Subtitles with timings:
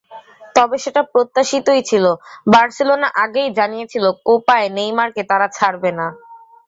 [0.55, 2.05] তবে সেটা প্রত্যাশিতই ছিল,
[2.53, 6.07] বার্সেলোনা আগেই জানিয়েছিল কোপায় নেইমারকে তারা ছাড়বে না।